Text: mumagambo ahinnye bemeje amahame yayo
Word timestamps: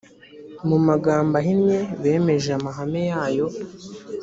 mumagambo 0.67 1.33
ahinnye 1.41 1.79
bemeje 2.01 2.49
amahame 2.57 3.01
yayo 3.11 3.47